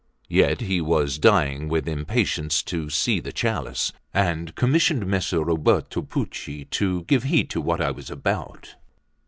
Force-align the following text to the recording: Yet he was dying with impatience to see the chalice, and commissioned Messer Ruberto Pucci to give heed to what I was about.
Yet 0.29 0.61
he 0.61 0.81
was 0.81 1.19
dying 1.19 1.69
with 1.69 1.87
impatience 1.87 2.63
to 2.63 2.89
see 2.89 3.19
the 3.19 3.31
chalice, 3.31 3.93
and 4.15 4.55
commissioned 4.55 5.05
Messer 5.05 5.45
Ruberto 5.45 6.01
Pucci 6.01 6.65
to 6.71 7.03
give 7.03 7.21
heed 7.21 7.51
to 7.51 7.61
what 7.61 7.81
I 7.81 7.91
was 7.91 8.09
about. 8.09 8.77